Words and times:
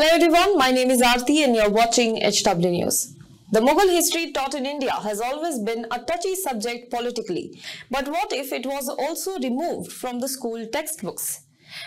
Hello 0.00 0.14
everyone, 0.14 0.56
my 0.56 0.70
name 0.70 0.90
is 0.90 1.02
Aarti 1.02 1.44
and 1.44 1.54
you're 1.54 1.68
watching 1.68 2.22
HW 2.22 2.70
News. 2.70 3.14
The 3.52 3.60
Mughal 3.60 3.90
history 3.90 4.32
taught 4.32 4.54
in 4.54 4.64
India 4.64 4.92
has 4.92 5.20
always 5.20 5.58
been 5.58 5.86
a 5.90 5.98
touchy 5.98 6.34
subject 6.36 6.90
politically. 6.90 7.60
But 7.90 8.08
what 8.08 8.32
if 8.32 8.50
it 8.50 8.64
was 8.64 8.88
also 8.88 9.38
removed 9.38 9.92
from 9.92 10.20
the 10.20 10.28
school 10.28 10.66
textbooks? 10.68 11.40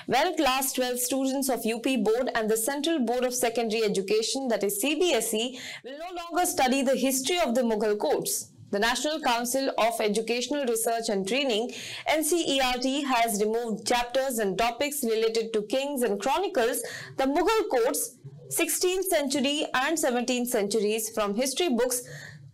Well, 0.07 0.31
class 0.35 0.73
12 0.73 0.99
students 0.99 1.49
of 1.49 1.65
UP 1.65 1.87
Board 2.03 2.29
and 2.35 2.51
the 2.51 2.55
Central 2.55 2.99
Board 2.99 3.23
of 3.23 3.33
Secondary 3.33 3.83
Education, 3.83 4.47
that 4.49 4.63
is 4.63 4.79
CBSE, 4.83 5.57
will 5.83 5.97
no 5.97 6.21
longer 6.21 6.45
study 6.45 6.83
the 6.83 6.95
history 6.95 7.39
of 7.39 7.55
the 7.55 7.61
Mughal 7.61 7.97
courts. 7.97 8.52
The 8.73 8.79
National 8.79 9.19
Council 9.19 9.69
of 9.77 10.01
Educational 10.01 10.65
Research 10.65 11.07
and 11.09 11.27
Training, 11.27 11.71
NCERT, 12.09 13.03
has 13.03 13.39
removed 13.39 13.85
chapters 13.85 14.39
and 14.39 14.57
topics 14.57 15.03
related 15.03 15.53
to 15.53 15.61
kings 15.61 16.01
and 16.01 16.19
chronicles, 16.19 16.81
the 17.17 17.25
Mughal 17.25 17.69
courts, 17.69 18.17
16th 18.49 19.03
century 19.03 19.67
and 19.75 19.95
17th 19.95 20.47
centuries 20.47 21.11
from 21.11 21.35
history 21.35 21.69
books 21.69 22.01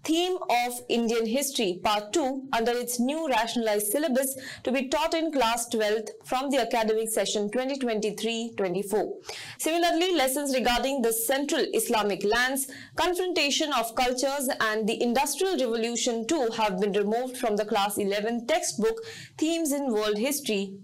Theme 0.04 0.38
of 0.50 0.82
Indian 0.88 1.26
History 1.26 1.80
Part 1.84 2.14
2 2.14 2.50
under 2.54 2.72
its 2.72 3.00
new 3.00 3.28
rationalized 3.28 3.88
syllabus 3.88 4.38
to 4.64 4.72
be 4.72 4.88
taught 4.88 5.14
in 5.14 5.32
class 5.32 5.68
12th 5.70 6.10
from 6.24 6.50
the 6.50 6.62
academic 6.62 7.10
session 7.10 7.50
2023-24. 7.50 9.12
Similarly, 9.58 10.16
lessons 10.16 10.56
regarding 10.56 11.02
the 11.02 11.12
central 11.12 11.66
Islamic 11.74 12.24
lands, 12.24 12.72
confrontation 12.96 13.74
of 13.74 13.94
cultures 13.96 14.50
and 14.62 14.88
the 14.88 15.02
Industrial 15.02 15.58
Revolution 15.58 16.26
too 16.26 16.50
have 16.56 16.80
been 16.80 16.94
removed 16.94 17.38
from 17.38 17.56
the 17.56 17.66
class 17.66 17.98
11 17.98 18.48
textbook 18.48 19.04
Themes 19.38 19.72
in 19.72 19.92
World 19.92 20.18
History 20.18 20.78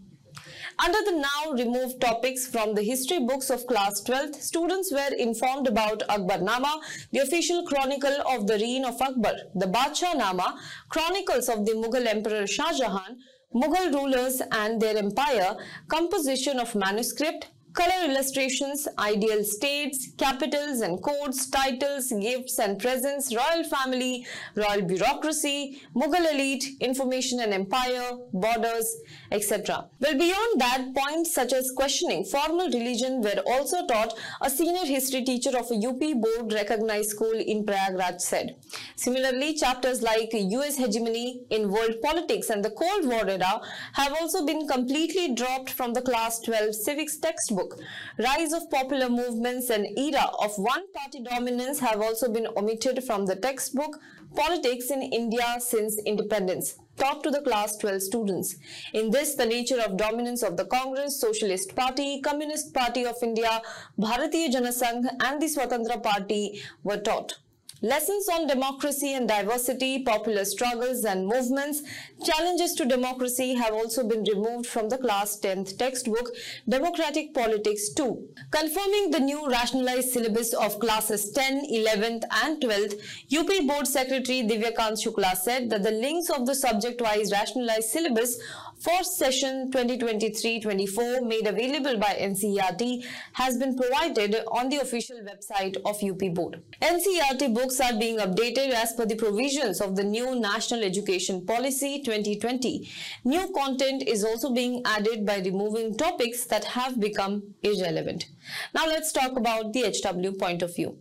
under 0.77 0.99
the 1.05 1.17
now 1.17 1.51
removed 1.53 2.01
topics 2.01 2.47
from 2.47 2.75
the 2.75 2.81
history 2.83 3.19
books 3.19 3.49
of 3.49 3.65
class 3.67 4.01
12th, 4.03 4.35
students 4.35 4.91
were 4.91 5.13
informed 5.17 5.67
about 5.67 5.99
Akbarnama, 6.09 6.81
the 7.11 7.19
official 7.19 7.65
chronicle 7.65 8.15
of 8.29 8.45
the 8.47 8.55
reign 8.55 8.83
of 8.83 9.01
Akbar, 9.01 9.35
the 9.53 9.67
Badshah 9.67 10.17
Nama, 10.17 10.59
chronicles 10.89 11.47
of 11.47 11.65
the 11.65 11.71
Mughal 11.71 12.05
Emperor 12.05 12.45
Shah 12.45 12.73
Jahan, 12.77 13.17
Mughal 13.53 13.93
rulers 13.93 14.41
and 14.51 14.81
their 14.81 14.97
empire, 14.97 15.55
composition 15.87 16.59
of 16.59 16.75
manuscript, 16.75 17.47
color 17.75 18.05
illustrations, 18.09 18.87
ideal 18.97 19.43
states, 19.43 20.09
capitals 20.17 20.79
and 20.79 21.01
courts, 21.01 21.49
titles, 21.49 22.11
gifts 22.21 22.57
and 22.57 22.79
presents, 22.79 23.35
royal 23.35 23.63
family, 23.65 24.25
royal 24.55 24.81
bureaucracy, 24.81 25.81
Mughal 25.93 26.31
elite, 26.33 26.65
information 26.79 27.41
and 27.41 27.53
empire, 27.53 28.11
borders, 28.33 28.95
etc. 29.31 29.85
Well, 29.99 30.17
beyond 30.17 30.61
that, 30.61 30.87
points 30.95 31.33
such 31.33 31.51
as 31.51 31.71
questioning 31.75 32.23
formal 32.23 32.67
religion 32.67 33.21
were 33.21 33.43
also 33.45 33.85
taught, 33.85 34.13
a 34.41 34.49
senior 34.49 34.85
history 34.85 35.23
teacher 35.23 35.57
of 35.57 35.69
a 35.69 35.75
UP 35.75 35.99
board 36.21 36.53
recognized 36.53 37.09
school 37.09 37.33
in 37.33 37.65
Prayagraj 37.65 38.21
said. 38.21 38.55
Similarly, 38.95 39.53
chapters 39.55 40.01
like 40.01 40.29
US 40.33 40.77
hegemony 40.77 41.41
in 41.49 41.69
world 41.69 41.95
politics 42.01 42.49
and 42.49 42.63
the 42.63 42.69
Cold 42.69 43.05
War 43.05 43.27
era 43.27 43.61
have 43.93 44.13
also 44.21 44.45
been 44.45 44.65
completely 44.65 45.35
dropped 45.35 45.69
from 45.69 45.93
the 45.93 46.01
class 46.01 46.39
12 46.39 46.73
civics 46.73 47.17
textbook 47.17 47.64
book. 47.65 47.79
Rise 48.19 48.53
of 48.53 48.69
popular 48.69 49.09
movements 49.09 49.69
and 49.69 49.87
era 49.97 50.29
of 50.41 50.57
one-party 50.57 51.23
dominance 51.23 51.79
have 51.79 52.01
also 52.01 52.31
been 52.31 52.47
omitted 52.55 53.03
from 53.03 53.25
the 53.25 53.35
textbook 53.35 53.99
Politics 54.35 54.89
in 54.91 55.01
India 55.01 55.45
since 55.59 55.97
Independence 56.05 56.75
taught 56.97 57.23
to 57.23 57.31
the 57.31 57.41
class 57.41 57.77
12 57.77 58.01
students. 58.01 58.55
In 58.93 59.09
this, 59.11 59.35
the 59.35 59.45
nature 59.45 59.79
of 59.79 59.97
dominance 59.97 60.43
of 60.43 60.57
the 60.57 60.65
Congress, 60.65 61.19
Socialist 61.21 61.73
Party, 61.75 62.19
Communist 62.21 62.73
Party 62.73 63.05
of 63.05 63.15
India, 63.21 63.61
Bharatiya 63.97 64.49
Janasangh 64.49 65.05
and 65.21 65.41
the 65.41 65.45
Swatantra 65.45 66.03
Party 66.03 66.61
were 66.83 66.97
taught. 66.97 67.35
Lessons 67.81 68.29
on 68.29 68.47
democracy 68.47 69.13
and 69.15 69.27
diversity, 69.27 70.01
popular 70.01 70.45
struggles 70.45 71.03
and 71.03 71.27
movements, 71.27 71.83
challenges 72.23 72.73
to 72.73 72.85
democracy 72.85 73.53
have 73.53 73.73
also 73.73 74.07
been 74.07 74.23
removed 74.23 74.65
from 74.65 74.87
the 74.87 74.97
class 74.97 75.37
10th 75.41 75.77
textbook, 75.77 76.31
Democratic 76.69 77.33
Politics 77.33 77.89
2. 77.89 78.29
Confirming 78.49 79.11
the 79.11 79.19
new 79.19 79.49
rationalized 79.49 80.09
syllabus 80.09 80.53
of 80.53 80.79
classes 80.79 81.31
10, 81.31 81.65
11th 81.69 82.23
and 82.43 82.61
12th, 82.63 82.93
UP 83.37 83.67
Board 83.67 83.87
Secretary 83.87 84.41
Divyakant 84.43 84.97
Shukla 85.03 85.35
said 85.35 85.69
that 85.69 85.83
the 85.83 85.91
links 85.91 86.29
of 86.29 86.45
the 86.45 86.55
subject-wise 86.55 87.33
rationalized 87.33 87.89
syllabus 87.89 88.39
for 88.85 89.03
session 89.03 89.71
2023-24 89.71 91.27
made 91.27 91.47
available 91.47 91.97
by 91.97 92.15
NCERT 92.21 93.03
has 93.33 93.57
been 93.57 93.75
provided 93.75 94.35
on 94.51 94.69
the 94.69 94.77
official 94.77 95.17
website 95.21 95.75
of 95.85 96.03
UP 96.03 96.35
Board. 96.35 96.61
NCERT 96.83 97.55
books 97.55 97.79
are 97.79 97.97
being 97.97 98.19
updated 98.19 98.69
as 98.73 98.93
per 98.93 99.07
the 99.07 99.15
provisions 99.15 99.81
of 99.81 99.95
the 99.95 100.03
new 100.03 100.39
National 100.39 100.83
Education 100.83 101.43
Policy 101.47 102.03
2020. 102.05 102.87
New 103.23 103.51
content 103.57 104.03
is 104.07 104.23
also 104.23 104.53
being 104.53 104.83
added 104.85 105.25
by 105.25 105.37
removing 105.39 105.97
topics 105.97 106.45
that 106.45 106.65
have 106.65 106.99
become 106.99 107.41
irrelevant. 107.63 108.27
Now 108.75 108.85
let's 108.85 109.11
talk 109.11 109.35
about 109.35 109.73
the 109.73 109.81
HW 109.81 110.37
point 110.37 110.61
of 110.61 110.75
view. 110.75 110.99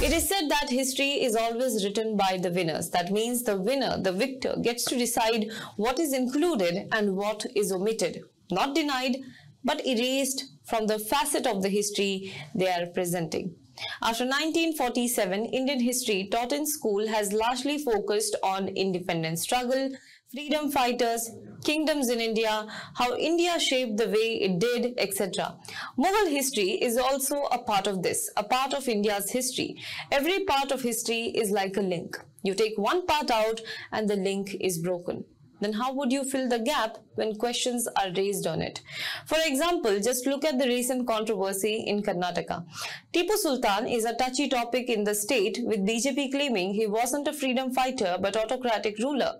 It 0.00 0.12
is 0.12 0.28
said 0.28 0.48
that 0.48 0.70
history 0.70 1.24
is 1.24 1.34
always 1.34 1.84
written 1.84 2.16
by 2.16 2.38
the 2.40 2.52
winners. 2.52 2.88
That 2.90 3.10
means 3.10 3.42
the 3.42 3.58
winner, 3.58 3.98
the 4.00 4.12
victor, 4.12 4.54
gets 4.62 4.84
to 4.84 4.96
decide 4.96 5.50
what 5.76 5.98
is 5.98 6.12
included 6.12 6.88
and 6.92 7.16
what 7.16 7.44
is 7.56 7.72
omitted. 7.72 8.22
Not 8.48 8.76
denied, 8.76 9.16
but 9.64 9.84
erased 9.84 10.44
from 10.64 10.86
the 10.86 11.00
facet 11.00 11.48
of 11.48 11.62
the 11.62 11.68
history 11.68 12.32
they 12.54 12.68
are 12.68 12.86
presenting. 12.86 13.56
After 14.00 14.24
1947, 14.24 15.46
Indian 15.46 15.80
history 15.80 16.28
taught 16.30 16.52
in 16.52 16.64
school 16.64 17.08
has 17.08 17.32
largely 17.32 17.78
focused 17.78 18.36
on 18.42 18.68
independence 18.68 19.42
struggle, 19.42 19.90
freedom 20.30 20.70
fighters, 20.70 21.30
kingdoms 21.64 22.10
in 22.10 22.20
India, 22.20 22.66
how 22.94 23.16
India 23.16 23.58
shaped 23.58 23.96
the 23.96 24.08
way 24.08 24.40
it 24.42 24.58
did, 24.58 24.92
etc. 24.98 25.56
Mughal 25.98 26.30
history 26.30 26.72
is 26.72 26.98
also 26.98 27.44
a 27.44 27.58
part 27.58 27.86
of 27.86 28.02
this, 28.02 28.30
a 28.36 28.44
part 28.44 28.74
of 28.74 28.88
India's 28.88 29.30
history. 29.30 29.76
Every 30.12 30.44
part 30.44 30.70
of 30.70 30.82
history 30.82 31.24
is 31.34 31.50
like 31.50 31.78
a 31.78 31.80
link. 31.80 32.18
You 32.42 32.54
take 32.54 32.76
one 32.76 33.06
part 33.06 33.30
out 33.30 33.62
and 33.90 34.08
the 34.08 34.16
link 34.16 34.54
is 34.60 34.78
broken. 34.78 35.24
Then 35.60 35.72
how 35.72 35.94
would 35.94 36.12
you 36.12 36.22
fill 36.22 36.48
the 36.48 36.60
gap 36.60 36.98
when 37.14 37.34
questions 37.34 37.88
are 37.96 38.12
raised 38.14 38.46
on 38.46 38.60
it? 38.60 38.82
For 39.26 39.38
example, 39.44 39.98
just 39.98 40.26
look 40.26 40.44
at 40.44 40.58
the 40.58 40.68
recent 40.68 41.08
controversy 41.08 41.84
in 41.86 42.02
Karnataka. 42.02 42.64
Tipu 43.14 43.34
Sultan 43.34 43.88
is 43.88 44.04
a 44.04 44.14
touchy 44.14 44.48
topic 44.48 44.90
in 44.90 45.04
the 45.04 45.14
state 45.14 45.58
with 45.62 45.86
BJP 45.86 46.30
claiming 46.32 46.74
he 46.74 46.86
wasn't 46.86 47.26
a 47.26 47.32
freedom 47.32 47.72
fighter 47.72 48.18
but 48.20 48.36
autocratic 48.36 48.98
ruler. 48.98 49.32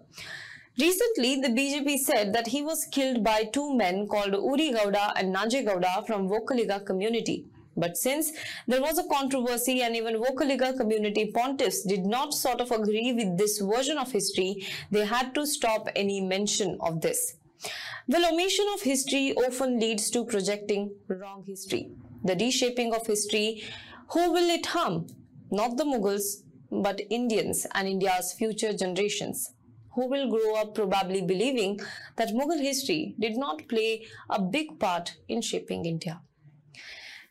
Recently, 0.80 1.40
the 1.40 1.48
BJP 1.48 1.98
said 1.98 2.32
that 2.34 2.46
he 2.46 2.62
was 2.62 2.84
killed 2.84 3.24
by 3.24 3.42
two 3.42 3.74
men 3.74 4.06
called 4.06 4.32
Uri 4.32 4.70
Gowda 4.70 5.12
and 5.16 5.34
Nanje 5.34 5.66
Gowda 5.66 6.06
from 6.06 6.28
Vokkaliga 6.28 6.86
community. 6.86 7.46
But 7.76 7.96
since 7.96 8.30
there 8.68 8.80
was 8.80 8.96
a 8.96 9.08
controversy 9.08 9.82
and 9.82 9.96
even 9.96 10.22
Vokkaliga 10.22 10.76
community 10.76 11.32
pontiffs 11.34 11.82
did 11.82 12.06
not 12.06 12.32
sort 12.32 12.60
of 12.60 12.70
agree 12.70 13.12
with 13.12 13.36
this 13.36 13.58
version 13.58 13.98
of 13.98 14.12
history, 14.12 14.68
they 14.92 15.04
had 15.04 15.34
to 15.34 15.46
stop 15.48 15.88
any 15.96 16.20
mention 16.20 16.78
of 16.80 17.00
this. 17.00 17.34
Well, 18.06 18.32
omission 18.32 18.66
of 18.72 18.82
history 18.82 19.34
often 19.34 19.80
leads 19.80 20.10
to 20.10 20.24
projecting 20.24 20.92
wrong 21.08 21.42
history. 21.44 21.90
The 22.22 22.36
reshaping 22.36 22.94
of 22.94 23.04
history, 23.04 23.64
who 24.10 24.30
will 24.30 24.48
it 24.48 24.66
harm? 24.66 25.08
Not 25.50 25.76
the 25.76 25.82
Mughals, 25.82 26.44
but 26.70 27.00
Indians 27.10 27.66
and 27.74 27.88
India's 27.88 28.32
future 28.32 28.72
generations 28.72 29.54
who 29.98 30.06
will 30.06 30.30
grow 30.30 30.54
up 30.54 30.76
probably 30.76 31.20
believing 31.20 31.80
that 32.14 32.28
Mughal 32.28 32.60
history 32.60 33.16
did 33.18 33.36
not 33.36 33.66
play 33.66 34.06
a 34.30 34.40
big 34.40 34.78
part 34.78 35.16
in 35.26 35.42
shaping 35.42 35.84
India. 35.84 36.20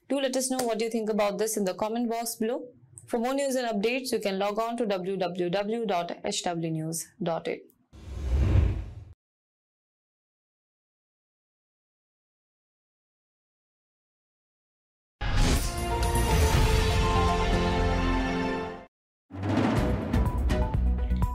Do 0.10 0.20
let 0.20 0.36
us 0.36 0.52
know 0.52 0.66
what 0.66 0.82
you 0.82 0.90
think 0.90 1.10
about 1.10 1.38
this 1.38 1.56
in 1.56 1.64
the 1.64 1.74
comment 1.74 2.10
box 2.10 2.36
below. 2.36 2.64
For 3.06 3.20
more 3.20 3.34
news 3.34 3.56
and 3.56 3.70
updates, 3.70 4.12
you 4.12 4.20
can 4.20 4.38
log 4.38 4.60
on 4.60 4.76
to 4.78 4.86
www.hwnews.it. 4.86 7.77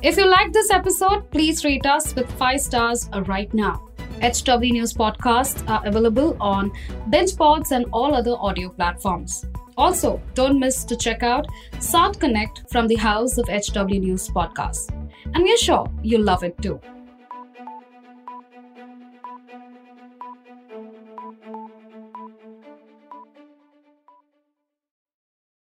If 0.02 0.16
you 0.16 0.26
like 0.26 0.52
this 0.52 0.72
episode, 0.72 1.30
please 1.30 1.64
rate 1.64 1.86
us 1.86 2.12
with 2.16 2.28
5 2.32 2.60
stars 2.60 3.08
right 3.28 3.54
now. 3.54 3.88
HW 4.20 4.72
News 4.72 4.92
podcasts 4.92 5.62
are 5.70 5.86
available 5.86 6.36
on 6.40 6.72
BingePods 7.08 7.70
and 7.70 7.86
all 7.92 8.12
other 8.12 8.34
audio 8.36 8.68
platforms. 8.70 9.44
Also, 9.76 10.20
don't 10.34 10.58
miss 10.58 10.82
to 10.86 10.96
check 10.96 11.22
out 11.22 11.46
South 11.78 12.18
Connect 12.18 12.68
from 12.68 12.88
the 12.88 12.96
House 12.96 13.38
of 13.38 13.46
HW 13.48 14.00
News 14.00 14.26
podcast. 14.28 14.90
And 15.34 15.44
we're 15.44 15.56
sure 15.56 15.86
you'll 16.02 16.24
love 16.24 16.42
it 16.42 16.60
too. 16.60 16.80